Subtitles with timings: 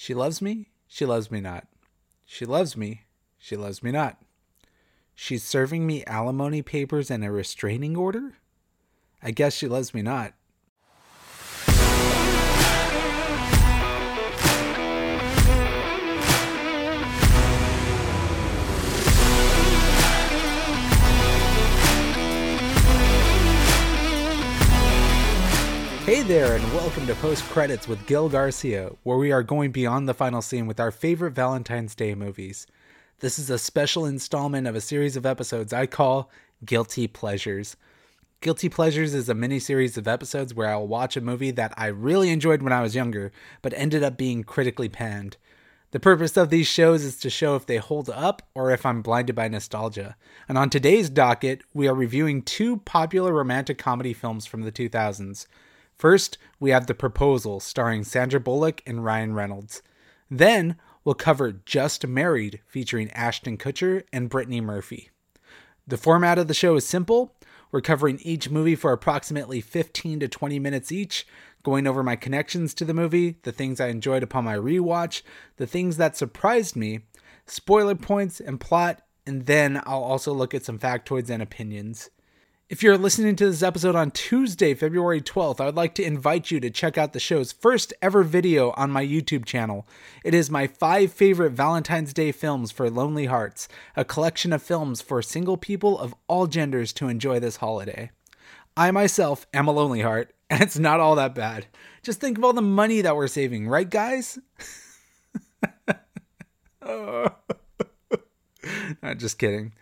[0.00, 1.66] She loves me, she loves me not.
[2.24, 3.02] She loves me,
[3.36, 4.16] she loves me not.
[5.12, 8.34] She's serving me alimony papers and a restraining order?
[9.20, 10.34] I guess she loves me not.
[26.08, 30.08] Hey there, and welcome to Post Credits with Gil Garcia, where we are going beyond
[30.08, 32.66] the final scene with our favorite Valentine's Day movies.
[33.20, 36.30] This is a special installment of a series of episodes I call
[36.64, 37.76] Guilty Pleasures.
[38.40, 41.88] Guilty Pleasures is a mini series of episodes where I'll watch a movie that I
[41.88, 43.30] really enjoyed when I was younger,
[43.60, 45.36] but ended up being critically panned.
[45.90, 49.02] The purpose of these shows is to show if they hold up or if I'm
[49.02, 50.16] blinded by nostalgia.
[50.48, 55.46] And on today's docket, we are reviewing two popular romantic comedy films from the 2000s.
[55.98, 59.82] First, we have The Proposal, starring Sandra Bullock and Ryan Reynolds.
[60.30, 65.10] Then, we'll cover Just Married, featuring Ashton Kutcher and Brittany Murphy.
[65.88, 67.34] The format of the show is simple.
[67.72, 71.26] We're covering each movie for approximately 15 to 20 minutes each,
[71.64, 75.22] going over my connections to the movie, the things I enjoyed upon my rewatch,
[75.56, 77.00] the things that surprised me,
[77.44, 82.08] spoiler points and plot, and then I'll also look at some factoids and opinions.
[82.68, 86.50] If you're listening to this episode on Tuesday, February 12th, I would like to invite
[86.50, 89.88] you to check out the show's first ever video on my YouTube channel.
[90.22, 95.00] It is my five favorite Valentine's Day films for lonely hearts, a collection of films
[95.00, 98.10] for single people of all genders to enjoy this holiday.
[98.76, 101.68] I myself am a lonely heart, and it's not all that bad.
[102.02, 104.38] Just think of all the money that we're saving, right, guys?
[106.82, 107.28] oh.
[109.16, 109.72] just kidding.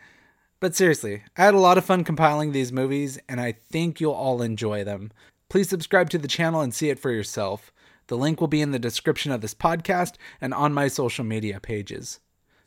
[0.67, 4.11] But seriously, I had a lot of fun compiling these movies, and I think you'll
[4.11, 5.12] all enjoy them.
[5.48, 7.70] Please subscribe to the channel and see it for yourself.
[8.08, 11.61] The link will be in the description of this podcast and on my social media
[11.61, 12.19] pages.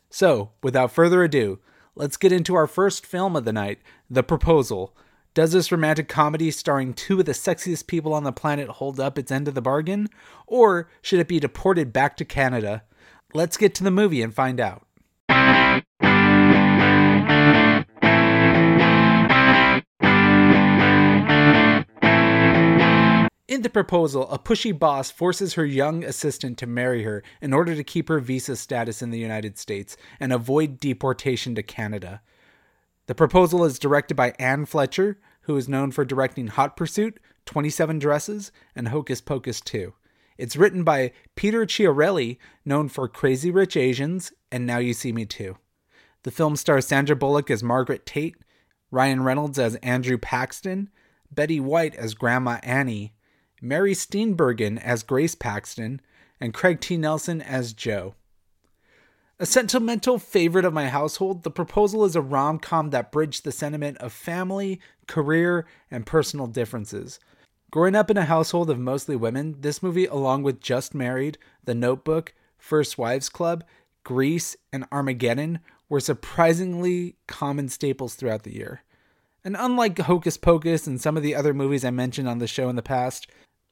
[0.10, 1.60] So, without further ado,
[1.94, 4.96] let's get into our first film of the night The Proposal.
[5.34, 9.20] Does this romantic comedy starring two of the sexiest people on the planet hold up
[9.20, 10.08] its end of the bargain?
[10.48, 12.84] Or should it be deported back to Canada?
[13.34, 14.88] Let's get to the movie and find out.
[23.50, 27.74] In the proposal, a pushy boss forces her young assistant to marry her in order
[27.74, 32.22] to keep her visa status in the United States and avoid deportation to Canada.
[33.08, 37.98] The proposal is directed by Anne Fletcher, who is known for directing Hot Pursuit, 27
[37.98, 39.96] Dresses, and Hocus Pocus 2.
[40.38, 45.26] It's written by Peter Chiarelli, known for Crazy Rich Asians and Now You See Me
[45.26, 45.58] Too.
[46.22, 48.36] The film stars Sandra Bullock as Margaret Tate,
[48.92, 50.92] Ryan Reynolds as Andrew Paxton,
[51.32, 53.16] Betty White as Grandma Annie,
[53.62, 56.02] Mary Steenburgen as Grace Paxton,
[56.40, 56.98] and Craig T.
[56.98, 58.16] Nelson as Joe.
[59.42, 63.52] A sentimental favorite of my household, The Proposal is a rom com that bridged the
[63.52, 67.20] sentiment of family, career, and personal differences.
[67.72, 71.76] Growing up in a household of mostly women, this movie, along with Just Married, The
[71.76, 73.64] Notebook, First Wives Club,
[74.04, 78.84] Grease, and Armageddon, were surprisingly common staples throughout the year.
[79.44, 82.70] And unlike Hocus Pocus and some of the other movies I mentioned on the show
[82.70, 83.28] in the past,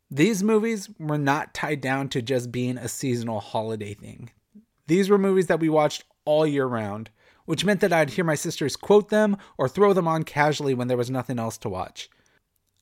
[0.10, 4.32] these movies were not tied down to just being a seasonal holiday thing.
[4.88, 7.10] These were movies that we watched all year round,
[7.46, 10.88] which meant that I'd hear my sisters quote them or throw them on casually when
[10.88, 12.10] there was nothing else to watch.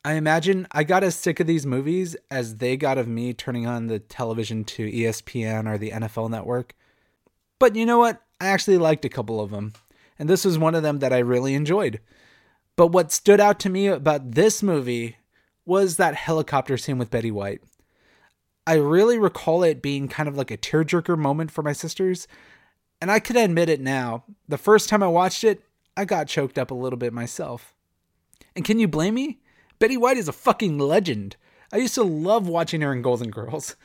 [0.04, 3.66] I imagine I got as sick of these movies as they got of me turning
[3.66, 6.76] on the television to ESPN or the NFL network.
[7.58, 8.22] But you know what?
[8.40, 9.74] I actually liked a couple of them,
[10.20, 12.02] and this was one of them that I really enjoyed.
[12.76, 15.18] But what stood out to me about this movie
[15.66, 17.62] was that helicopter scene with Betty White.
[18.68, 22.28] I really recall it being kind of like a tearjerker moment for my sisters,
[23.02, 24.24] and I can admit it now.
[24.48, 25.64] The first time I watched it,
[25.98, 27.76] I got choked up a little bit myself.
[28.56, 29.40] And can you blame me?
[29.80, 31.36] Betty White is a fucking legend.
[31.72, 33.76] I used to love watching her in Golden Girls.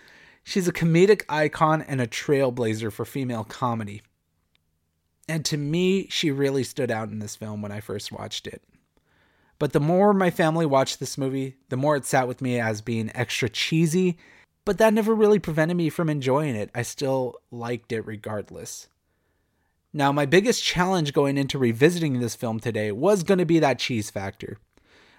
[0.45, 4.03] She's a comedic icon and a trailblazer for female comedy.
[5.29, 8.63] And to me, she really stood out in this film when I first watched it.
[9.61, 12.81] But the more my family watched this movie, the more it sat with me as
[12.81, 14.17] being extra cheesy,
[14.65, 16.71] but that never really prevented me from enjoying it.
[16.75, 18.89] I still liked it regardless.
[19.93, 23.79] Now, my biggest challenge going into revisiting this film today was going to be that
[23.79, 24.57] cheese factor.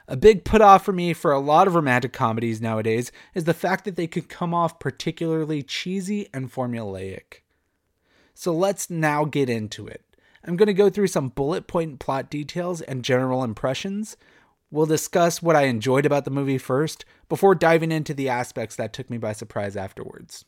[0.08, 3.54] A big put off for me for a lot of romantic comedies nowadays is the
[3.54, 7.42] fact that they could come off particularly cheesy and formulaic.
[8.34, 10.04] So let's now get into it.
[10.44, 14.18] I'm going to go through some bullet point plot details and general impressions.
[14.72, 18.94] We'll discuss what I enjoyed about the movie first, before diving into the aspects that
[18.94, 20.46] took me by surprise afterwards.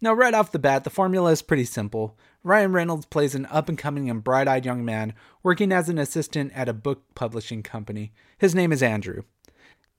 [0.00, 2.18] Now, right off the bat, the formula is pretty simple.
[2.42, 5.14] Ryan Reynolds plays an up and coming and bright eyed young man
[5.44, 8.12] working as an assistant at a book publishing company.
[8.36, 9.22] His name is Andrew.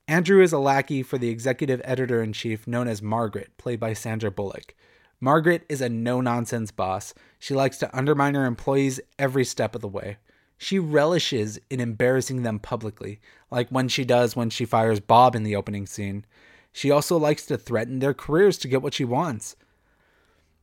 [0.06, 3.94] Andrew is a lackey for the executive editor in chief known as Margaret, played by
[3.94, 4.74] Sandra Bullock.
[5.20, 7.14] Margaret is a no nonsense boss.
[7.38, 10.18] She likes to undermine her employees every step of the way.
[10.58, 13.20] She relishes in embarrassing them publicly,
[13.50, 16.24] like when she does when she fires Bob in the opening scene.
[16.72, 19.56] She also likes to threaten their careers to get what she wants.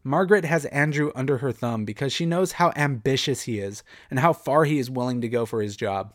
[0.04, 4.34] Margaret has Andrew under her thumb because she knows how ambitious he is and how
[4.34, 6.14] far he is willing to go for his job.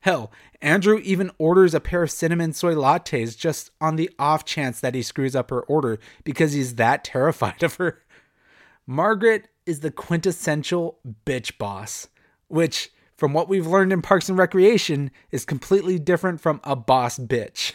[0.00, 4.80] Hell, Andrew even orders a pair of cinnamon soy lattes just on the off chance
[4.80, 8.02] that he screws up her order because he's that terrified of her.
[8.84, 12.08] Margaret is the quintessential bitch boss,
[12.48, 12.90] which,
[13.22, 17.72] from what we've learned in Parks and Recreation, is completely different from a boss bitch.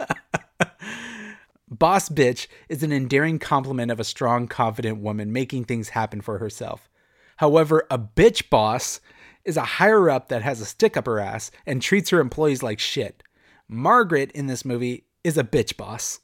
[1.70, 6.38] Boss bitch is an endearing compliment of a strong, confident woman making things happen for
[6.38, 6.88] herself.
[7.36, 9.00] However, a bitch boss
[9.44, 12.60] is a higher up that has a stick up her ass and treats her employees
[12.60, 13.22] like shit.
[13.68, 16.18] Margaret in this movie is a bitch boss.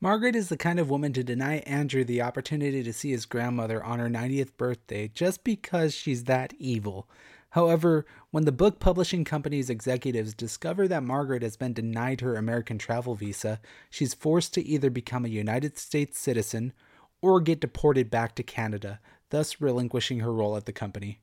[0.00, 3.84] Margaret is the kind of woman to deny Andrew the opportunity to see his grandmother
[3.84, 7.08] on her 90th birthday just because she's that evil.
[7.52, 12.78] However, when the book publishing company's executives discover that Margaret has been denied her American
[12.78, 13.60] travel visa,
[13.90, 16.72] she's forced to either become a United States citizen
[17.20, 21.20] or get deported back to Canada, thus relinquishing her role at the company.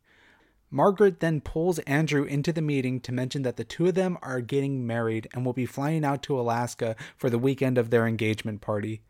[0.69, 4.39] Margaret then pulls Andrew into the meeting to mention that the two of them are
[4.39, 8.61] getting married and will be flying out to Alaska for the weekend of their engagement
[8.61, 9.01] party.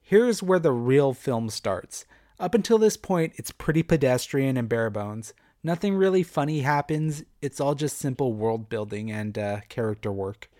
[0.00, 2.04] Here's where the real film starts.
[2.40, 5.34] Up until this point, it's pretty pedestrian and bare bones.
[5.64, 7.22] Nothing really funny happens.
[7.40, 10.50] It's all just simple world building and uh, character work.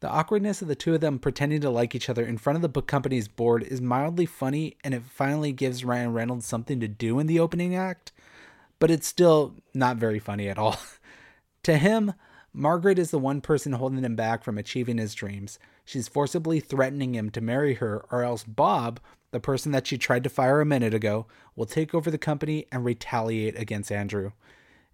[0.00, 2.62] The awkwardness of the two of them pretending to like each other in front of
[2.62, 6.88] the book company's board is mildly funny, and it finally gives Ryan Reynolds something to
[6.88, 8.12] do in the opening act,
[8.78, 10.76] but it's still not very funny at all.
[11.62, 12.12] to him,
[12.52, 15.58] Margaret is the one person holding him back from achieving his dreams.
[15.84, 19.00] She's forcibly threatening him to marry her, or else Bob,
[19.30, 22.66] the person that she tried to fire a minute ago, will take over the company
[22.70, 24.32] and retaliate against Andrew.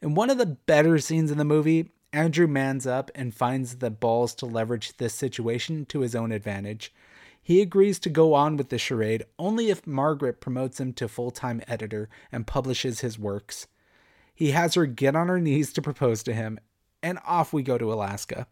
[0.00, 3.90] In one of the better scenes in the movie, Andrew mans up and finds the
[3.90, 6.93] balls to leverage this situation to his own advantage.
[7.43, 11.31] He agrees to go on with the charade only if Margaret promotes him to full
[11.31, 13.67] time editor and publishes his works.
[14.34, 16.58] He has her get on her knees to propose to him,
[17.02, 18.46] and off we go to Alaska.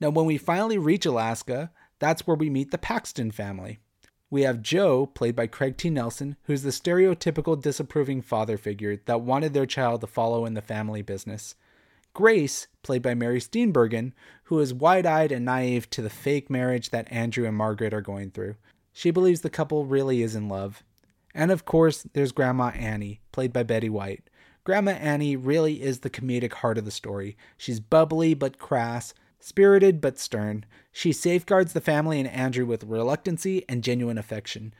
[0.00, 3.78] Now, when we finally reach Alaska, that's where we meet the Paxton family.
[4.32, 5.90] We have Joe, played by Craig T.
[5.90, 10.62] Nelson, who's the stereotypical disapproving father figure that wanted their child to follow in the
[10.62, 11.56] family business.
[12.14, 14.12] Grace, played by Mary Steenburgen,
[14.44, 18.00] who is wide eyed and naive to the fake marriage that Andrew and Margaret are
[18.00, 18.54] going through.
[18.92, 20.84] She believes the couple really is in love.
[21.34, 24.30] And of course, there's Grandma Annie, played by Betty White.
[24.62, 27.36] Grandma Annie really is the comedic heart of the story.
[27.56, 33.64] She's bubbly but crass, Spirited but stern, she safeguards the family and Andrew with reluctancy
[33.68, 34.74] and genuine affection.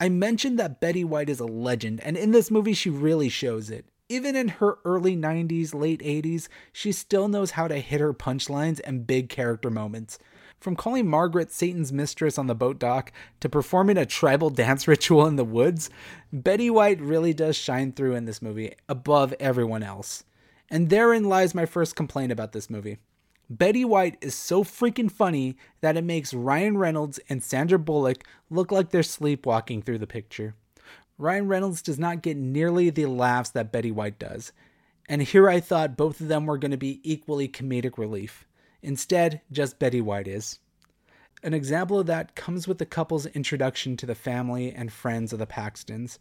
[0.00, 3.70] I mentioned that Betty White is a legend, and in this movie, she really shows
[3.70, 3.86] it.
[4.08, 8.80] Even in her early 90s, late 80s, she still knows how to hit her punchlines
[8.84, 10.18] and big character moments.
[10.60, 15.26] From calling Margaret Satan's mistress on the boat dock to performing a tribal dance ritual
[15.26, 15.90] in the woods,
[16.32, 20.22] Betty White really does shine through in this movie above everyone else.
[20.70, 22.98] And therein lies my first complaint about this movie.
[23.50, 28.70] Betty White is so freaking funny that it makes Ryan Reynolds and Sandra Bullock look
[28.70, 30.54] like they're sleepwalking through the picture.
[31.16, 34.52] Ryan Reynolds does not get nearly the laughs that Betty White does,
[35.08, 38.46] and here I thought both of them were going to be equally comedic relief.
[38.82, 40.58] Instead, just Betty White is.
[41.42, 45.38] An example of that comes with the couple's introduction to the family and friends of
[45.38, 46.18] the Paxtons.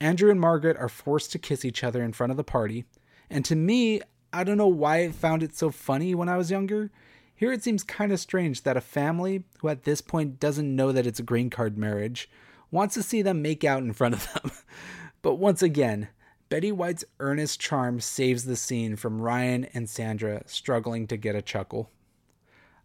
[0.00, 2.84] Andrew and Margaret are forced to kiss each other in front of the party,
[3.30, 4.00] and to me,
[4.36, 6.90] I don't know why I found it so funny when I was younger.
[7.34, 10.92] Here it seems kind of strange that a family, who at this point doesn't know
[10.92, 12.28] that it's a green card marriage,
[12.70, 14.52] wants to see them make out in front of them.
[15.22, 16.08] but once again,
[16.50, 21.40] Betty White's earnest charm saves the scene from Ryan and Sandra struggling to get a
[21.40, 21.88] chuckle.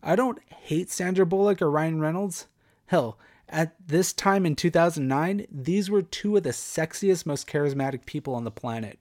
[0.02, 2.48] I don't hate Sandra Bullock or Ryan Reynolds.
[2.86, 8.36] Hell, at this time in 2009, these were two of the sexiest, most charismatic people
[8.36, 9.00] on the planet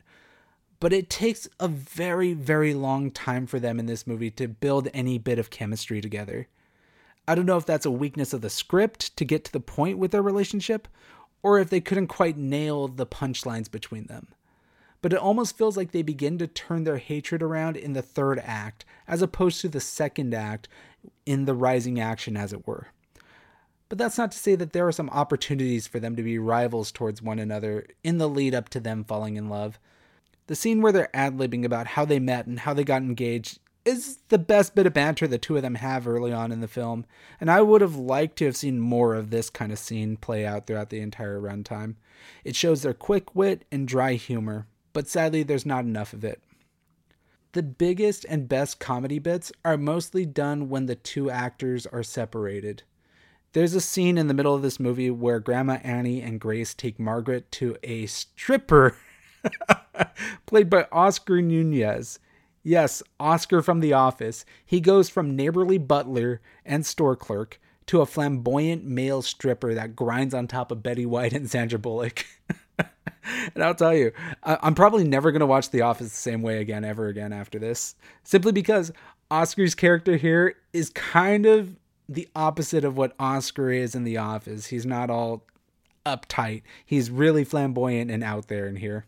[0.80, 4.88] but it takes a very, very long time for them in this movie to build
[4.92, 6.48] any bit of chemistry together.
[7.28, 9.98] I don't know if that's a weakness of the script to get to the point
[9.98, 10.88] with their relationship,
[11.42, 14.28] or if they couldn't quite nail the punchlines between them.
[15.02, 18.38] But it almost feels like they begin to turn their hatred around in the third
[18.44, 20.68] act, as opposed to the second act
[21.24, 22.88] in the rising action, as it were.
[23.90, 26.92] but that's not to say that there are some opportunities for them to be rivals
[26.92, 29.78] towards one another in the lead up to them falling in love.
[30.50, 33.60] The scene where they're ad libbing about how they met and how they got engaged
[33.84, 36.66] is the best bit of banter the two of them have early on in the
[36.66, 37.06] film,
[37.40, 40.44] and I would have liked to have seen more of this kind of scene play
[40.44, 41.94] out throughout the entire runtime.
[42.42, 46.42] It shows their quick wit and dry humor, but sadly, there's not enough of it.
[47.52, 52.82] The biggest and best comedy bits are mostly done when the two actors are separated.
[53.52, 56.98] There's a scene in the middle of this movie where Grandma Annie and Grace take
[56.98, 58.96] Margaret to a stripper
[60.46, 62.18] played by Oscar Nunez.
[62.62, 64.44] Yes, Oscar from The Office.
[64.64, 70.34] He goes from neighborly butler and store clerk to a flamboyant male stripper that grinds
[70.34, 72.24] on top of Betty White and Sandra Bullock.
[72.78, 76.58] and I'll tell you, I'm probably never going to watch The Office the same way
[76.60, 77.96] again, ever again after this.
[78.22, 78.92] Simply because
[79.30, 81.76] Oscar's character here is kind of
[82.08, 84.66] the opposite of what Oscar is in The Office.
[84.66, 85.44] He's not all
[86.04, 89.06] uptight, he's really flamboyant and out there in here.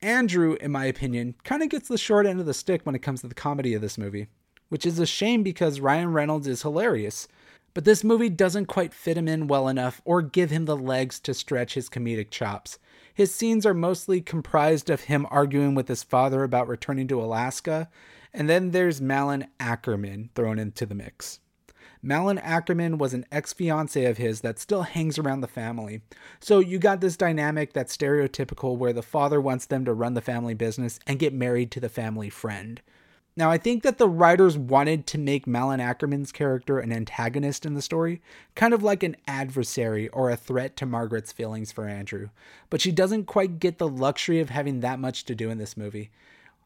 [0.00, 3.02] Andrew, in my opinion, kind of gets the short end of the stick when it
[3.02, 4.28] comes to the comedy of this movie,
[4.68, 7.26] which is a shame because Ryan Reynolds is hilarious.
[7.74, 11.20] But this movie doesn't quite fit him in well enough or give him the legs
[11.20, 12.78] to stretch his comedic chops.
[13.12, 17.88] His scenes are mostly comprised of him arguing with his father about returning to Alaska,
[18.32, 21.40] and then there's Malin Akerman thrown into the mix.
[22.02, 26.00] Malin Akerman was an ex fiance of his that still hangs around the family.
[26.40, 30.20] So you got this dynamic that's stereotypical where the father wants them to run the
[30.20, 32.80] family business and get married to the family friend.
[33.38, 37.74] Now, I think that the writers wanted to make Malin Akerman's character an antagonist in
[37.74, 38.20] the story,
[38.56, 42.30] kind of like an adversary or a threat to Margaret's feelings for Andrew,
[42.68, 45.76] but she doesn't quite get the luxury of having that much to do in this
[45.76, 46.10] movie.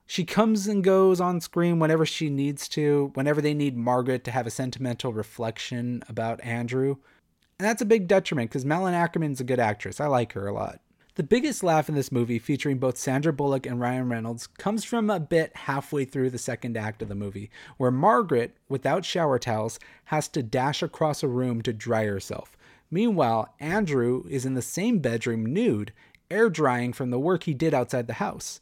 [0.06, 4.30] She comes and goes on screen whenever she needs to, whenever they need Margaret to
[4.30, 6.96] have a sentimental reflection about Andrew.
[7.58, 10.00] And that's a big detriment because Malin Akerman's a good actress.
[10.00, 10.80] I like her a lot.
[11.14, 15.10] The biggest laugh in this movie, featuring both Sandra Bullock and Ryan Reynolds, comes from
[15.10, 19.78] a bit halfway through the second act of the movie, where Margaret, without shower towels,
[20.06, 22.56] has to dash across a room to dry herself.
[22.90, 25.92] Meanwhile, Andrew is in the same bedroom nude,
[26.30, 28.61] air drying from the work he did outside the house.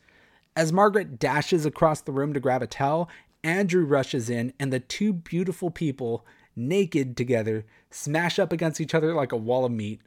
[0.57, 3.09] As Margaret dashes across the room to grab a towel,
[3.43, 6.27] Andrew rushes in, and the two beautiful people,
[6.57, 10.01] naked together, smash up against each other like a wall of meat.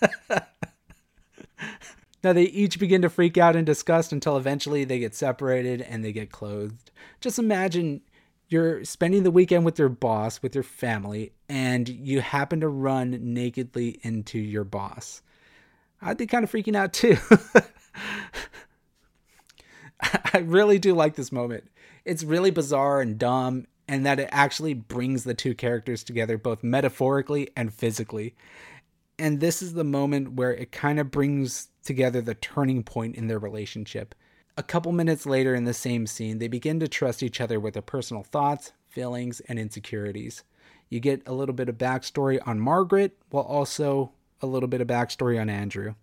[2.22, 6.04] now they each begin to freak out in disgust until eventually they get separated and
[6.04, 6.90] they get clothed.
[7.20, 8.02] Just imagine
[8.48, 13.18] you're spending the weekend with your boss, with your family, and you happen to run
[13.20, 15.22] nakedly into your boss.
[16.00, 17.16] I'd be kind of freaking out too.
[20.34, 21.70] I really do like this moment.
[22.04, 26.62] It's really bizarre and dumb, and that it actually brings the two characters together both
[26.62, 28.34] metaphorically and physically.
[29.18, 33.26] And this is the moment where it kind of brings together the turning point in
[33.26, 34.14] their relationship.
[34.56, 37.74] A couple minutes later in the same scene, they begin to trust each other with
[37.74, 40.44] their personal thoughts, feelings, and insecurities.
[40.88, 44.88] You get a little bit of backstory on Margaret, while also a little bit of
[44.88, 45.94] backstory on Andrew.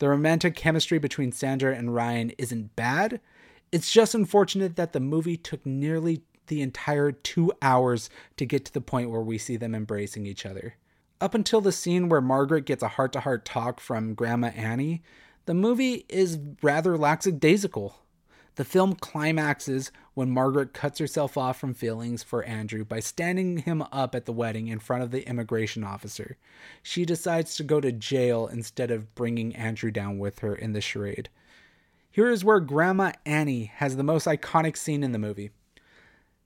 [0.00, 3.20] The romantic chemistry between Sandra and Ryan isn't bad.
[3.70, 8.72] It's just unfortunate that the movie took nearly the entire two hours to get to
[8.72, 10.74] the point where we see them embracing each other.
[11.20, 15.02] Up until the scene where Margaret gets a heart to heart talk from Grandma Annie,
[15.44, 17.96] the movie is rather lackadaisical.
[18.60, 23.82] The film climaxes when Margaret cuts herself off from feelings for Andrew by standing him
[23.90, 26.36] up at the wedding in front of the immigration officer.
[26.82, 30.82] She decides to go to jail instead of bringing Andrew down with her in the
[30.82, 31.30] charade.
[32.10, 35.52] Here is where Grandma Annie has the most iconic scene in the movie.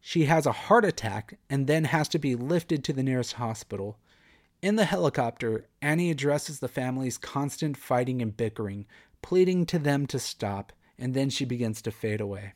[0.00, 3.98] She has a heart attack and then has to be lifted to the nearest hospital.
[4.62, 8.86] In the helicopter, Annie addresses the family's constant fighting and bickering,
[9.20, 10.72] pleading to them to stop
[11.04, 12.54] and then she begins to fade away.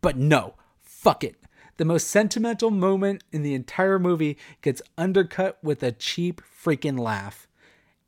[0.00, 1.34] But no, fuck it.
[1.76, 7.48] The most sentimental moment in the entire movie gets undercut with a cheap freaking laugh.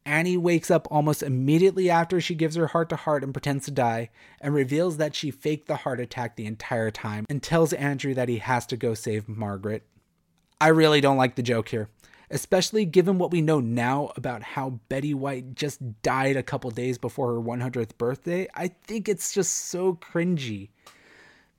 [0.07, 3.73] Annie wakes up almost immediately after she gives her heart to heart and pretends to
[3.73, 8.15] die, and reveals that she faked the heart attack the entire time and tells Andrew
[8.15, 9.83] that he has to go save Margaret.
[10.61, 11.89] I really don't like the joke here
[12.31, 16.97] especially given what we know now about how Betty White just died a couple days
[16.97, 18.47] before her 100th birthday.
[18.55, 20.69] I think it's just so cringy.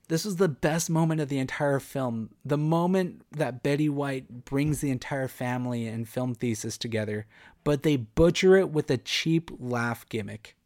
[0.08, 2.30] This was the best moment of the entire film.
[2.44, 7.26] The moment that Betty White brings the entire family and film thesis together,
[7.64, 10.56] but they butcher it with a cheap laugh gimmick.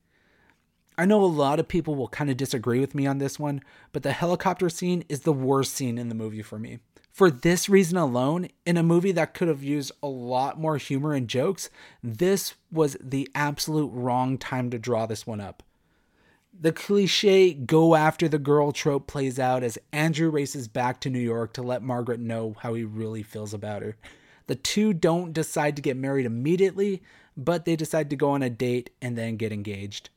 [0.99, 3.61] I know a lot of people will kind of disagree with me on this one,
[3.93, 6.79] but the helicopter scene is the worst scene in the movie for me
[7.17, 11.15] For this reason alone, in a movie that could have used a lot more humor
[11.15, 11.71] and jokes,
[12.03, 15.63] this was the absolute wrong time to draw this one up.
[16.53, 21.19] The cliche go after the girl trope plays out as Andrew races back to New
[21.19, 23.97] York to let Margaret know how he really feels about her.
[24.47, 27.03] The two don't decide to get married immediately,
[27.35, 30.11] but they decide to go on a date and then get engaged.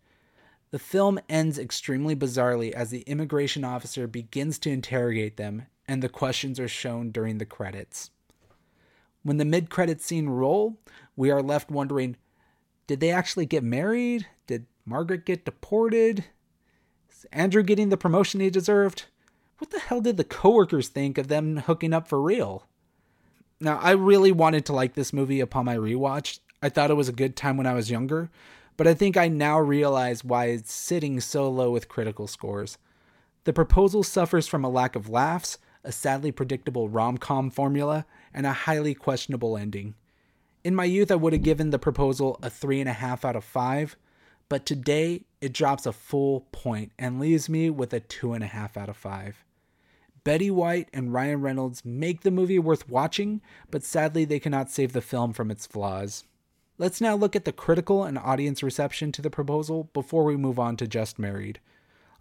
[0.71, 6.07] The film ends extremely bizarrely as the immigration officer begins to interrogate them, and the
[6.07, 8.11] questions are shown during the credits.
[9.23, 10.77] When the mid credit scene roll,
[11.15, 12.15] we are left wondering
[12.85, 14.27] did they actually get married?
[14.47, 16.25] Did Margaret get deported?
[17.11, 19.05] Is Andrew getting the promotion he deserved?
[19.57, 22.67] What the hell did the coworkers think of them hooking up for real?
[23.59, 26.39] Now, I really wanted to like this movie upon my rewatch.
[26.63, 28.29] I thought it was a good time when I was younger,
[28.77, 32.77] but I think I now realize why it's sitting so low with critical scores.
[33.43, 38.45] The proposal suffers from a lack of laughs, a sadly predictable rom com formula, and
[38.45, 39.95] a highly questionable ending.
[40.63, 43.95] In my youth, I would have given the proposal a 3.5 out of 5,
[44.49, 48.97] but today it drops a full point and leaves me with a 2.5 out of
[48.97, 49.45] 5.
[50.23, 54.93] Betty White and Ryan Reynolds make the movie worth watching, but sadly they cannot save
[54.93, 56.25] the film from its flaws.
[56.77, 60.59] Let's now look at the critical and audience reception to the proposal before we move
[60.59, 61.59] on to Just Married.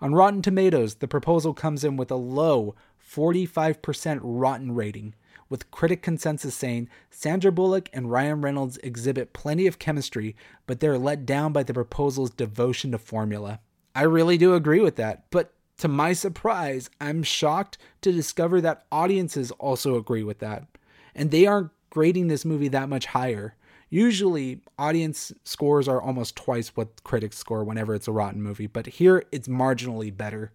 [0.01, 5.15] On Rotten Tomatoes, the proposal comes in with a low 45% rotten rating,
[5.49, 10.37] with critic consensus saying Sandra Bullock and Ryan Reynolds exhibit plenty of chemistry,
[10.67, 13.61] but they're let down by the proposal's devotion to formula.
[13.95, 18.85] I really do agree with that, but to my surprise, I'm shocked to discover that
[18.93, 20.67] audiences also agree with that.
[21.15, 23.55] And they aren't grading this movie that much higher.
[23.91, 28.87] Usually, audience scores are almost twice what critics score whenever it's a rotten movie, but
[28.87, 30.53] here it's marginally better.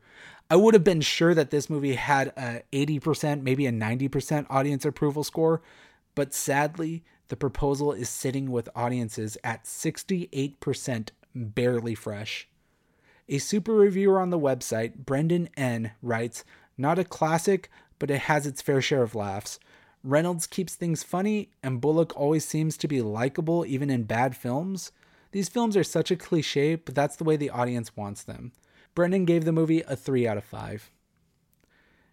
[0.51, 4.85] I would have been sure that this movie had a 80%, maybe a 90% audience
[4.85, 5.63] approval score,
[6.13, 12.47] but sadly, the proposal is sitting with audiences at 68% barely fresh.
[13.27, 16.43] A super reviewer on the website, Brendan N., writes,
[16.77, 19.60] Not a classic, but it has its fair share of laughs.
[20.03, 24.91] Reynolds keeps things funny, and Bullock always seems to be likable even in bad films.
[25.31, 28.51] These films are such a cliche, but that's the way the audience wants them.
[28.95, 30.91] Brendan gave the movie a 3 out of 5.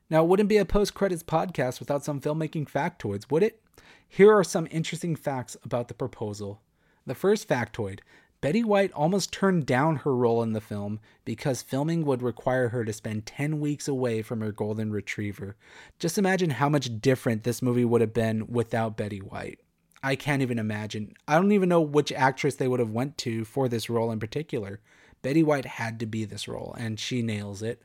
[0.09, 3.61] Now, it wouldn't be a post credits podcast without some filmmaking factoids, would it?
[4.09, 6.61] Here are some interesting facts about the proposal.
[7.07, 8.01] The first factoid
[8.41, 12.85] Betty White almost turned down her role in the film because filming would require her
[12.85, 15.57] to spend 10 weeks away from her golden retriever.
[15.99, 19.61] Just imagine how much different this movie would have been without Betty White.
[20.03, 21.15] I can't even imagine.
[21.29, 24.19] I don't even know which actress they would have went to for this role in
[24.19, 24.81] particular.
[25.21, 27.83] Betty White had to be this role, and she nails it.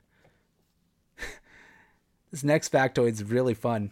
[2.31, 3.91] this next factoid is really fun.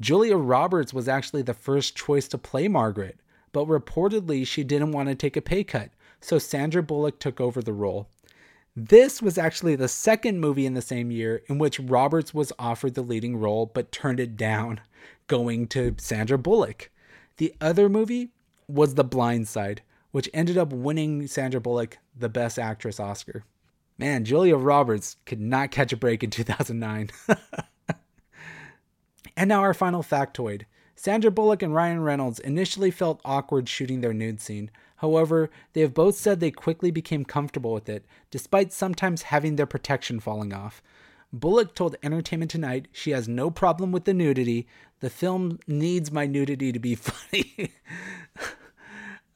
[0.00, 3.18] Julia Roberts was actually the first choice to play Margaret,
[3.54, 5.90] but reportedly she didn't want to take a pay cut,
[6.20, 8.08] so Sandra Bullock took over the role.
[8.76, 12.94] This was actually the second movie in the same year in which Roberts was offered
[12.94, 14.80] the leading role but turned it down,
[15.28, 16.90] going to Sandra Bullock.
[17.36, 18.30] The other movie
[18.66, 23.44] was The Blind Side, which ended up winning Sandra Bullock the Best Actress Oscar.
[23.96, 27.10] Man, Julia Roberts could not catch a break in 2009.
[29.36, 30.62] and now our final factoid.
[30.96, 34.70] Sandra Bullock and Ryan Reynolds initially felt awkward shooting their nude scene.
[34.96, 39.66] However, they have both said they quickly became comfortable with it, despite sometimes having their
[39.66, 40.82] protection falling off.
[41.32, 44.68] Bullock told Entertainment Tonight she has no problem with the nudity.
[45.00, 47.72] The film needs my nudity to be funny.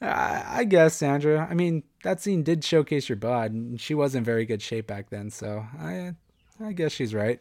[0.01, 1.49] I, guess Sandra.
[1.51, 4.87] I mean, that scene did showcase your bod, and she was in very good shape
[4.87, 5.31] back then.
[5.31, 6.15] So I,
[6.61, 7.41] I guess she's right.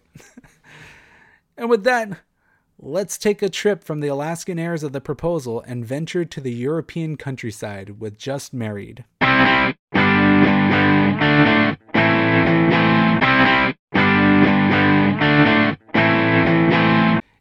[1.58, 2.19] and with that,
[2.79, 6.53] let's take a trip from the Alaskan airs of the proposal and venture to the
[6.53, 9.03] European countryside with Just Married.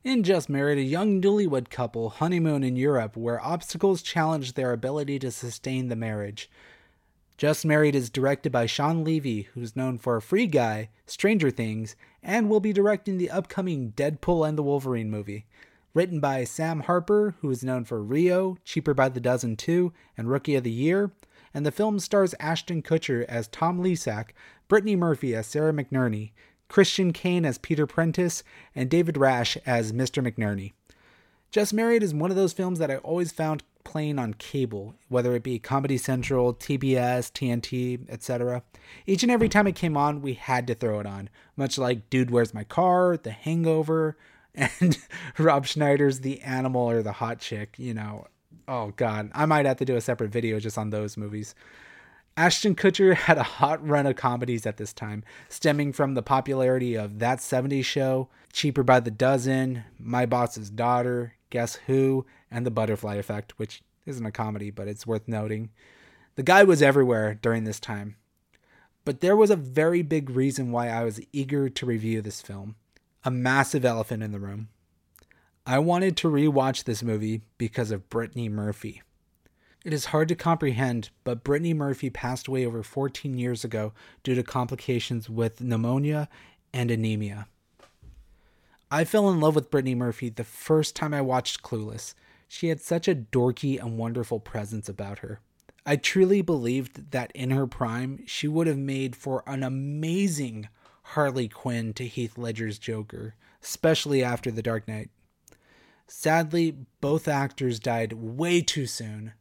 [0.05, 5.18] In Just Married, a young newlywed couple honeymoon in Europe where obstacles challenge their ability
[5.18, 6.49] to sustain the marriage.
[7.37, 11.94] Just Married is directed by Shawn Levy, who's known for Free Guy, Stranger Things,
[12.27, 15.47] and will be directing the upcoming Deadpool and the Wolverine movie.
[15.95, 20.29] Written by Sam Harper, who is known for Rio, Cheaper by the Dozen 2, and
[20.29, 21.12] Rookie of the Year,
[21.55, 24.31] and the film stars Ashton Kutcher as Tom Leezak,
[24.67, 26.33] Brittany Murphy as Sarah McNerney,
[26.69, 28.43] Christian Kane as Peter Prentice,
[28.75, 30.21] and David Rasche as Mr.
[30.21, 30.73] McNerney.
[31.53, 35.37] Just Married is one of those films that I always found playing on cable, whether
[35.37, 38.64] it be Comedy Central, TBS, TNT, etc.
[39.07, 42.11] Each and every time it came on, we had to throw it on, much like
[42.11, 44.16] Dude, Where's My Car, The Hangover,
[44.57, 44.99] and
[45.38, 48.27] Rob Schneider's the animal or the hot chick, you know.
[48.66, 51.55] Oh god, I might have to do a separate video just on those movies.
[52.38, 56.94] Ashton Kutcher had a hot run of comedies at this time, stemming from the popularity
[56.94, 62.70] of That 70s Show, Cheaper by the Dozen, My Boss's Daughter, Guess Who, and The
[62.70, 65.70] Butterfly Effect, which isn't a comedy, but it's worth noting.
[66.35, 68.16] The guy was everywhere during this time.
[69.07, 72.77] But there was a very big reason why I was eager to review this film
[73.25, 74.68] a massive elephant in the room.
[75.66, 79.03] I wanted to rewatch this movie because of Brittany Murphy.
[79.87, 83.92] It is hard to comprehend, but Brittany Murphy passed away over 14 years ago
[84.25, 86.29] due to complications with pneumonia
[86.75, 87.46] and anemia.
[88.90, 92.14] I fell in love with Brittany Murphy the first time I watched Clueless.
[92.49, 95.38] She had such a dorky and wonderful presence about her.
[95.87, 100.68] I truly believed that in her prime, she would have made for an amazing
[101.14, 105.11] Harley Quinn to Heath Ledger's Joker, especially after The Dark Knight.
[106.09, 109.35] Sadly, both actors died way too soon.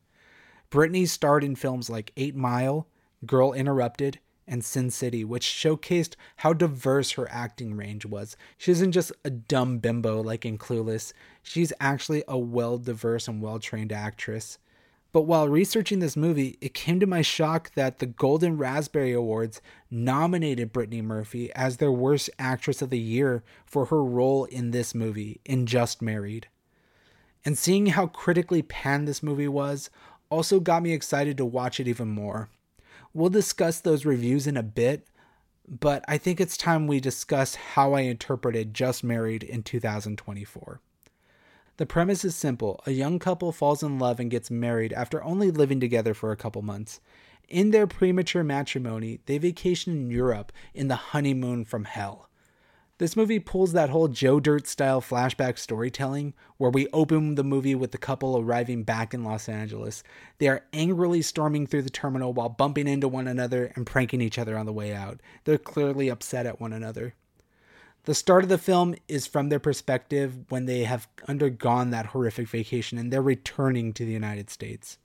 [0.76, 2.86] Brittany starred in films like Eight Mile,
[3.26, 8.36] Girl Interrupted, and Sin City, which showcased how diverse her acting range was.
[8.58, 13.42] She isn't just a dumb bimbo like in Clueless, she's actually a well diverse and
[13.42, 14.58] well trained actress.
[15.14, 19.62] But while researching this movie, it came to my shock that the Golden Raspberry Awards
[19.90, 24.94] nominated Brittany Murphy as their Worst Actress of the Year for her role in this
[24.94, 26.50] movie, in Just Married.
[27.46, 29.92] And seeing how critically panned this movie was
[30.30, 32.50] also got me excited to watch it even more.
[33.14, 35.08] We'll discuss those reviews in a bit,
[35.68, 40.82] but I think it's time we discuss how I interpreted Just Married in 2024.
[41.78, 45.52] The premise is simple a young couple falls in love and gets married after only
[45.52, 47.02] living together for a couple months.
[47.50, 52.30] In their premature matrimony, they vacation in Europe in the honeymoon from hell.
[52.98, 57.76] This movie pulls that whole Joe Dirt style flashback storytelling where we open the movie
[57.76, 60.02] with the couple arriving back in Los Angeles.
[60.38, 64.40] They are angrily storming through the terminal while bumping into one another and pranking each
[64.40, 65.20] other on the way out.
[65.44, 67.16] They're clearly upset at one another.
[68.06, 72.48] The start of the film is from their perspective when they have undergone that horrific
[72.48, 75.00] vacation and they're returning to the United States.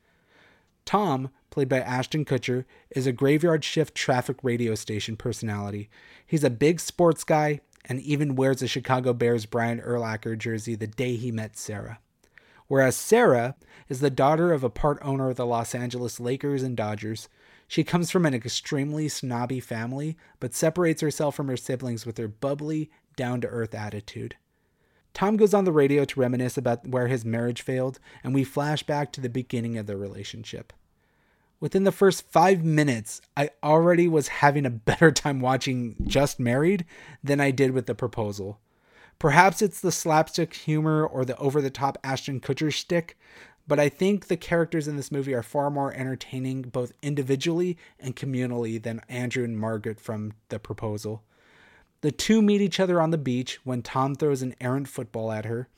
[0.84, 5.90] Tom, played by Ashton Kutcher, is a graveyard shift traffic radio station personality.
[6.24, 10.86] He's a big sports guy and even wears a Chicago Bears Brian Urlacher jersey the
[10.86, 11.98] day he met Sarah.
[12.68, 13.56] Whereas Sarah
[13.88, 17.28] is the daughter of a part owner of the Los Angeles Lakers and Dodgers.
[17.66, 22.28] She comes from an extremely snobby family, but separates herself from her siblings with her
[22.28, 24.36] bubbly, down to earth attitude.
[25.12, 28.84] Tom goes on the radio to reminisce about where his marriage failed, and we flash
[28.84, 30.72] back to the beginning of their relationship.
[31.60, 36.86] Within the first five minutes, I already was having a better time watching Just Married
[37.22, 38.58] than I did with the proposal.
[39.18, 43.18] Perhaps it's the slapstick humor or the over the top Ashton Kutcher shtick,
[43.68, 48.16] but I think the characters in this movie are far more entertaining both individually and
[48.16, 51.22] communally than Andrew and Margaret from The Proposal.
[52.00, 55.44] The two meet each other on the beach when Tom throws an errant football at
[55.44, 55.68] her.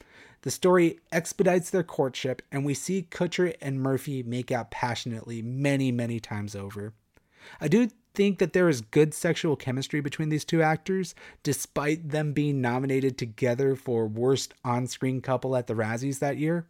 [0.42, 5.92] The story expedites their courtship, and we see Kutcher and Murphy make out passionately many,
[5.92, 6.94] many times over.
[7.60, 12.32] I do think that there is good sexual chemistry between these two actors, despite them
[12.32, 16.66] being nominated together for Worst On Screen Couple at the Razzies that year.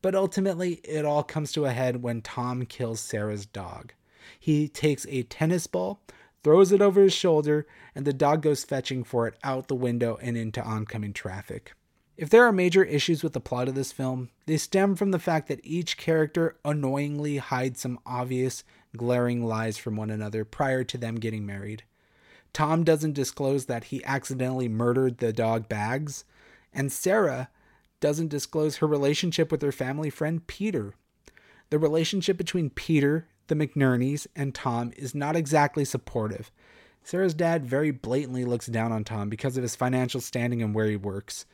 [0.00, 3.92] But ultimately, it all comes to a head when Tom kills Sarah's dog.
[4.40, 6.00] He takes a tennis ball,
[6.42, 10.18] throws it over his shoulder, and the dog goes fetching for it out the window
[10.22, 11.74] and into oncoming traffic.
[12.16, 15.18] If there are major issues with the plot of this film, they stem from the
[15.18, 18.64] fact that each character annoyingly hides some obvious,
[18.96, 21.82] glaring lies from one another prior to them getting married.
[22.54, 26.24] Tom doesn't disclose that he accidentally murdered the dog Bags,
[26.72, 27.50] and Sarah
[28.00, 30.94] doesn't disclose her relationship with her family friend Peter.
[31.68, 36.50] The relationship between Peter, the McNerneys, and Tom is not exactly supportive.
[37.04, 40.86] Sarah's dad very blatantly looks down on Tom because of his financial standing and where
[40.86, 41.44] he works.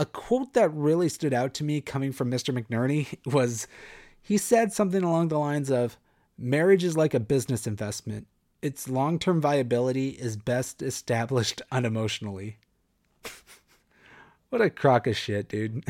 [0.00, 2.58] A quote that really stood out to me coming from Mr.
[2.58, 3.68] McNerney was
[4.22, 5.98] he said something along the lines of
[6.38, 8.26] Marriage is like a business investment.
[8.62, 12.54] Its long term viability is best established unemotionally.
[14.48, 15.84] What a crock of shit, dude.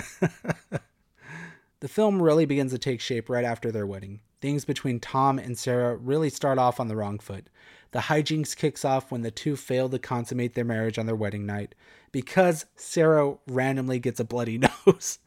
[1.81, 4.21] The film really begins to take shape right after their wedding.
[4.41, 7.49] Things between Tom and Sarah really start off on the wrong foot.
[7.93, 11.45] The hijinks kicks off when the two fail to consummate their marriage on their wedding
[11.45, 11.75] night
[12.13, 15.19] because Sarah randomly gets a bloody nose.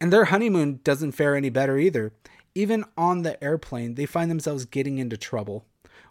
[0.00, 2.12] and their honeymoon doesn't fare any better either.
[2.54, 5.64] Even on the airplane, they find themselves getting into trouble.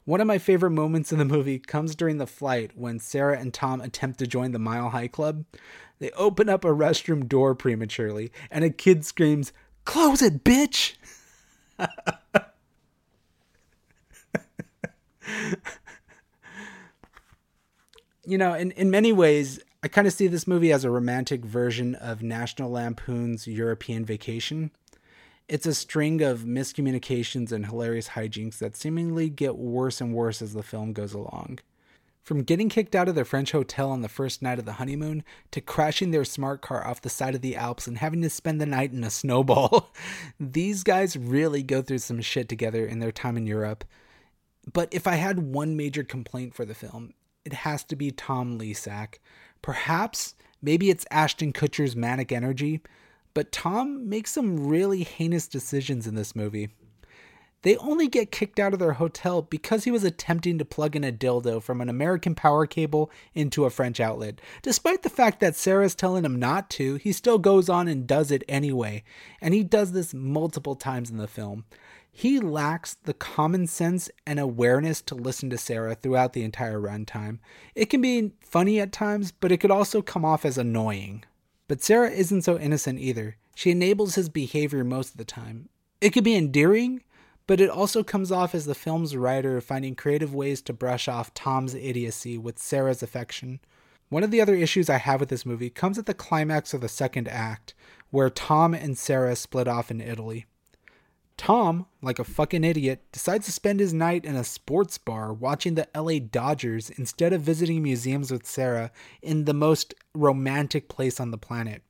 [0.05, 3.53] One of my favorite moments in the movie comes during the flight when Sarah and
[3.53, 5.45] Tom attempt to join the Mile High Club.
[6.03, 9.53] They open up a restroom door prematurely, and a kid screams,
[9.85, 10.95] Close it, bitch!
[18.25, 21.45] you know, in, in many ways, I kind of see this movie as a romantic
[21.45, 24.71] version of National Lampoon's European Vacation.
[25.47, 30.51] It's a string of miscommunications and hilarious hijinks that seemingly get worse and worse as
[30.51, 31.59] the film goes along.
[32.23, 35.25] From getting kicked out of their French hotel on the first night of the honeymoon
[35.51, 38.61] to crashing their smart car off the side of the Alps and having to spend
[38.61, 39.91] the night in a snowball,
[40.39, 43.83] these guys really go through some shit together in their time in Europe.
[44.71, 48.57] But if I had one major complaint for the film, it has to be Tom
[48.57, 49.15] Leezak.
[49.61, 52.79] Perhaps, maybe it's Ashton Kutcher's manic energy,
[53.33, 56.69] but Tom makes some really heinous decisions in this movie.
[57.63, 61.03] They only get kicked out of their hotel because he was attempting to plug in
[61.03, 64.39] a dildo from an American power cable into a French outlet.
[64.61, 68.31] Despite the fact that Sarah's telling him not to, he still goes on and does
[68.31, 69.03] it anyway.
[69.41, 71.63] And he does this multiple times in the film.
[72.11, 77.39] He lacks the common sense and awareness to listen to Sarah throughout the entire runtime.
[77.73, 81.23] It can be funny at times, but it could also come off as annoying.
[81.67, 83.37] But Sarah isn't so innocent either.
[83.55, 85.69] She enables his behavior most of the time.
[86.01, 87.01] It could be endearing,
[87.47, 91.33] but it also comes off as the film's writer finding creative ways to brush off
[91.33, 93.59] Tom's idiocy with Sarah's affection.
[94.09, 96.81] One of the other issues I have with this movie comes at the climax of
[96.81, 97.73] the second act,
[98.11, 100.45] where Tom and Sarah split off in Italy.
[101.35, 105.75] Tom, like a fucking idiot, decides to spend his night in a sports bar watching
[105.75, 111.31] the LA Dodgers instead of visiting museums with Sarah in the most romantic place on
[111.31, 111.81] the planet.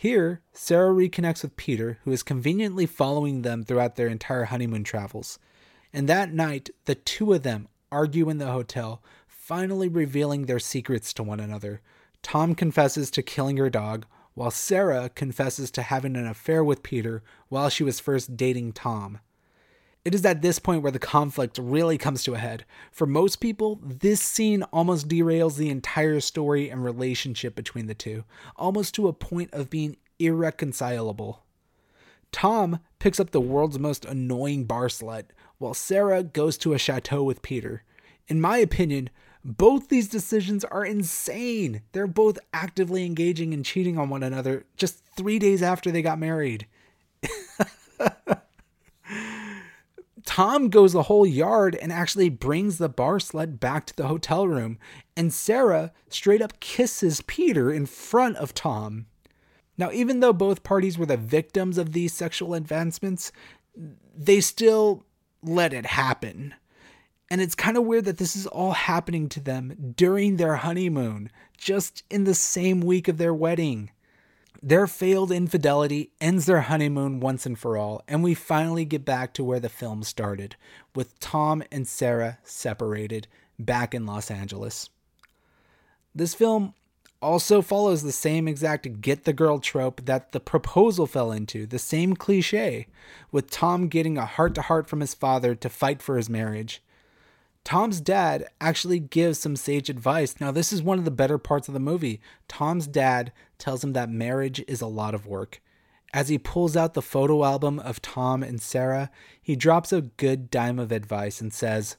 [0.00, 5.38] Here, Sarah reconnects with Peter, who is conveniently following them throughout their entire honeymoon travels.
[5.92, 11.12] And that night, the two of them argue in the hotel, finally revealing their secrets
[11.12, 11.82] to one another.
[12.22, 17.22] Tom confesses to killing her dog, while Sarah confesses to having an affair with Peter
[17.50, 19.18] while she was first dating Tom.
[20.10, 22.64] It is at this point where the conflict really comes to a head.
[22.90, 28.24] For most people, this scene almost derails the entire story and relationship between the two,
[28.56, 31.44] almost to a point of being irreconcilable.
[32.32, 35.26] Tom picks up the world's most annoying bar slut,
[35.58, 37.84] while Sarah goes to a chateau with Peter.
[38.26, 39.10] In my opinion,
[39.44, 41.82] both these decisions are insane.
[41.92, 46.18] They're both actively engaging and cheating on one another just three days after they got
[46.18, 46.66] married.
[50.24, 54.46] Tom goes the whole yard and actually brings the bar sled back to the hotel
[54.46, 54.78] room,
[55.16, 59.06] and Sarah straight up kisses Peter in front of Tom.
[59.78, 63.32] Now, even though both parties were the victims of these sexual advancements,
[64.14, 65.04] they still
[65.42, 66.54] let it happen.
[67.30, 71.30] And it's kind of weird that this is all happening to them during their honeymoon,
[71.56, 73.90] just in the same week of their wedding.
[74.62, 79.32] Their failed infidelity ends their honeymoon once and for all, and we finally get back
[79.34, 80.56] to where the film started,
[80.94, 83.26] with Tom and Sarah separated
[83.58, 84.90] back in Los Angeles.
[86.14, 86.74] This film
[87.22, 91.78] also follows the same exact get the girl trope that the proposal fell into, the
[91.78, 92.86] same cliche,
[93.30, 96.82] with Tom getting a heart to heart from his father to fight for his marriage.
[97.64, 100.36] Tom's dad actually gives some sage advice.
[100.40, 102.20] Now, this is one of the better parts of the movie.
[102.48, 105.60] Tom's dad tells him that marriage is a lot of work.
[106.12, 110.50] As he pulls out the photo album of Tom and Sarah, he drops a good
[110.50, 111.96] dime of advice and says,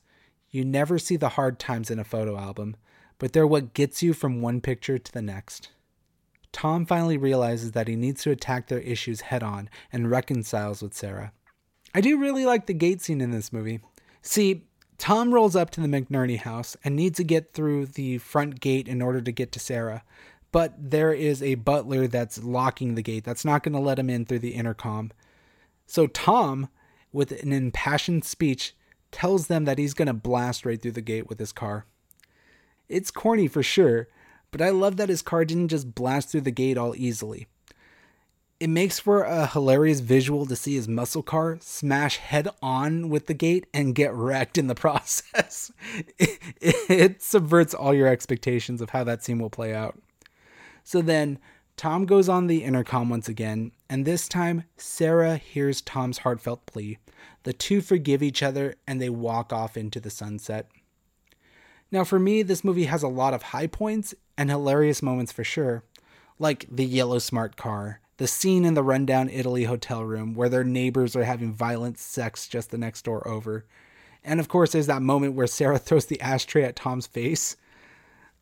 [0.50, 2.76] You never see the hard times in a photo album,
[3.20, 5.70] but they're what gets you from one picture to the next.
[6.52, 10.94] Tom finally realizes that he needs to attack their issues head on and reconciles with
[10.94, 11.32] Sarah.
[11.94, 13.80] I do really like the gate scene in this movie.
[14.22, 14.66] See,
[15.02, 18.88] Tom rolls up to the McNerney house and needs to get through the front gate
[18.88, 20.04] in order to get to Sarah.
[20.52, 24.12] But there is a butler that's locking the gate, that's not going to let him
[24.12, 25.10] in through the intercom.
[25.88, 26.70] So Tom,
[27.12, 28.76] with an impassioned speech,
[29.12, 31.88] tells them that he's going to blast right through the gate with his car.
[32.88, 34.08] It's corny for sure,
[34.52, 37.48] but I love that his car didn't just blast through the gate all easily
[38.62, 43.26] it makes for a hilarious visual to see his muscle car smash head on with
[43.26, 45.72] the gate and get wrecked in the process.
[46.20, 50.00] it, it, subverts all your expectations of how that scene will play out.
[50.84, 51.40] So then
[51.76, 57.00] Tom goes on the intercom once again, and this time Sarah hears Tom's heartfelt plea.
[57.42, 60.70] The two forgive each other and they walk off into the sunset.
[61.92, 65.44] Now, for me, this movie has a lot of high points and hilarious moments for
[65.44, 65.84] sure,
[66.38, 70.64] like the yellow smart car the scene in the rundown Italy hotel room where their
[70.64, 73.66] neighbors are having violent sex just the next door over,
[74.24, 77.58] And of course, there's that moment where Sarah throws the ashtray at Tom's face.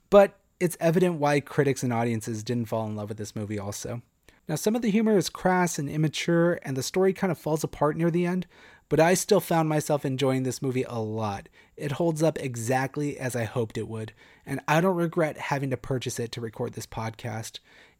[0.10, 4.02] But it's evident why critics and audiences didn't fall in love with this movie, also.
[4.50, 7.64] Now, some of the humor is crass and immature, and the story kind of falls
[7.64, 8.48] apart near the end,
[8.90, 11.48] but I still found myself enjoying this movie a lot.
[11.78, 14.12] It holds up exactly as I hoped it would,
[14.46, 17.60] and I don't regret having to purchase it to record this podcast.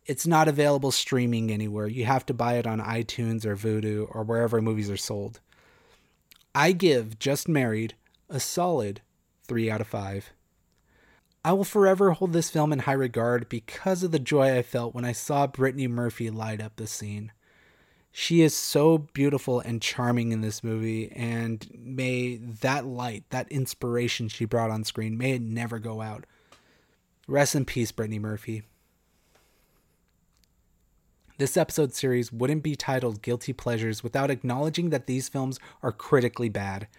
[0.10, 1.86] It's not available streaming anywhere.
[1.86, 5.40] You have to buy it on iTunes or Vudu or wherever movies are sold.
[6.56, 7.94] I give Just Married
[8.28, 9.02] a solid
[9.44, 10.32] 3 out of 5.
[11.46, 14.96] I will forever hold this film in high regard because of the joy I felt
[14.96, 17.32] when I saw Brittany Murphy light up the scene.
[18.12, 24.28] She is so beautiful and charming in this movie, and may that light, that inspiration
[24.28, 26.26] she brought on screen, may it never go out.
[27.28, 28.64] Rest in peace, Brittany Murphy.
[31.40, 36.50] This episode series wouldn't be titled Guilty Pleasures without acknowledging that these films are critically
[36.50, 36.90] bad.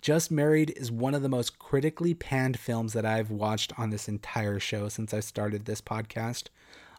[0.00, 4.06] Just Married is one of the most critically panned films that I've watched on this
[4.06, 6.50] entire show since I started this podcast.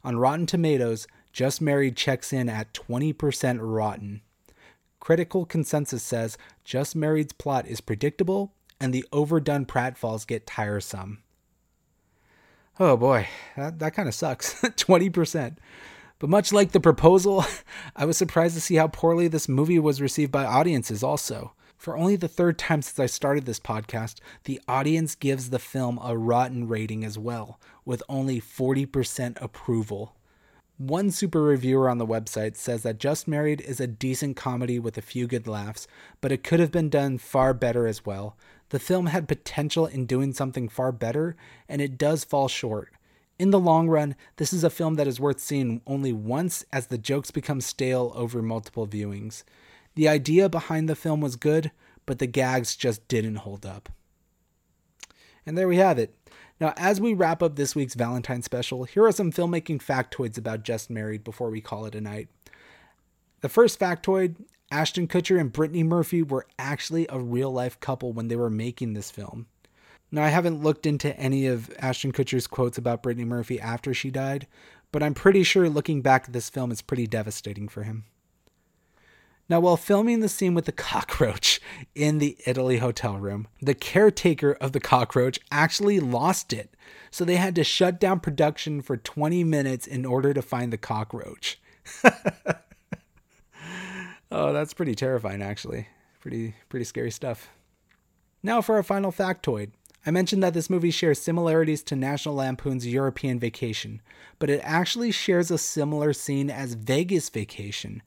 [0.04, 4.20] On Rotten Tomatoes, Just Married checks in at 20% rotten.
[5.00, 8.52] Critical consensus says Just Married's plot is predictable
[8.82, 11.24] and the overdone pratfalls get tiresome.
[12.82, 14.56] Oh boy, that, that kind of sucks.
[14.62, 15.56] 20%.
[16.22, 17.44] But much like the proposal,
[17.96, 21.54] I was surprised to see how poorly this movie was received by audiences also.
[21.78, 26.00] For only the third time since I started this podcast, the audience gives the film
[26.00, 30.14] a rotten rating as well, with only 40% approval.
[30.78, 35.00] One super reviewer on the website says that Just Married is a decent comedy with
[35.00, 35.88] a few good laughs,
[36.22, 38.38] but it could have been done far better as well.
[38.70, 41.36] The film had potential in doing something far better,
[41.68, 42.94] and it does fall short.
[43.42, 46.86] In the long run, this is a film that is worth seeing only once as
[46.86, 49.42] the jokes become stale over multiple viewings.
[49.96, 51.72] The idea behind the film was good,
[52.06, 53.90] but the gags just didn't hold up.
[55.44, 56.14] And there we have it.
[56.60, 60.62] Now, as we wrap up this week's Valentine special, here are some filmmaking factoids about
[60.62, 62.28] Just Married before we call it a night.
[63.40, 64.36] The first factoid
[64.70, 68.94] Ashton Kutcher and Brittany Murphy were actually a real life couple when they were making
[68.94, 69.48] this film.
[70.12, 74.12] Now, I haven't looked into any of Ashton Kutcher's quotes about Brittany Murphy after she
[74.12, 74.46] died,
[74.92, 78.04] but I'm pretty sure looking back at this film is pretty devastating for him.
[79.48, 81.60] Now, while filming the scene with the cockroach
[81.96, 86.74] in the Italy hotel room, the caretaker of the cockroach actually lost it.
[87.10, 90.78] So they had to shut down production for 20 minutes in order to find the
[90.78, 91.60] cockroach.
[94.32, 95.88] oh, that's pretty terrifying, actually.
[96.22, 97.50] Pretty, pretty scary stuff.
[98.44, 99.72] Now for our final factoid.
[100.06, 104.02] I mentioned that this movie shares similarities to National Lampoon's European Vacation,
[104.40, 108.02] but it actually shares a similar scene as Vegas Vacation.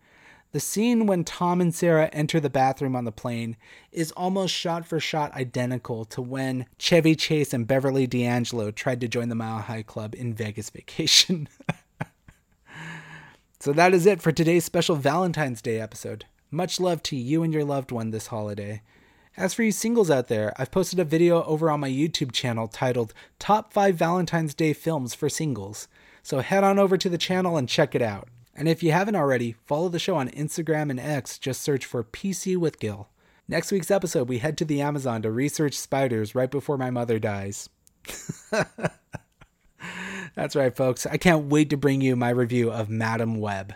[0.50, 3.56] The scene when Tom and Sarah enter the bathroom on the plane
[3.90, 9.08] is almost shot for shot identical to when Chevy Chase and Beverly D'Angelo tried to
[9.08, 11.48] join the Mile High Club in Vegas Vacation.
[13.60, 16.24] so that is it for today's special Valentine's Day episode.
[16.52, 18.80] Much love to you and your loved one this holiday.
[19.36, 22.68] As for you singles out there, I've posted a video over on my YouTube channel
[22.68, 25.88] titled Top 5 Valentine's Day Films for Singles.
[26.22, 28.28] So head on over to the channel and check it out.
[28.54, 31.36] And if you haven't already, follow the show on Instagram and X.
[31.36, 33.08] Just search for PC with Gil.
[33.48, 37.18] Next week's episode, we head to the Amazon to research spiders right before my mother
[37.18, 37.68] dies.
[40.36, 41.06] That's right, folks.
[41.06, 43.74] I can't wait to bring you my review of Madame Web.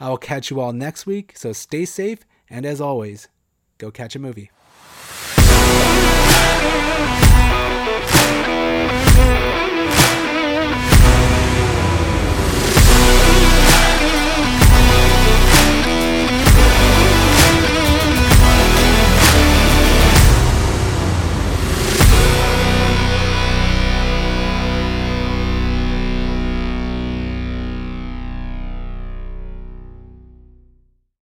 [0.00, 3.28] I will catch you all next week, so stay safe, and as always,
[3.78, 4.50] go catch a movie.
[6.60, 7.27] Thank you.